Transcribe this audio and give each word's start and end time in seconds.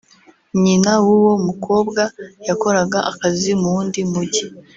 nyina 0.63 0.91
w’uwo 1.05 1.33
mukobwa 1.47 2.01
yakoraga 2.47 2.99
akazi 3.11 3.51
mu 3.59 3.67
wundi 3.73 3.99
mujyi 4.11 4.45